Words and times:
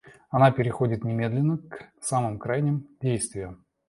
Она 0.31 0.49
переходит 0.51 1.03
немедленно 1.03 1.59
к 1.59 1.91
самым 2.01 2.39
крайним 2.39 2.87
действиям. 3.03 3.63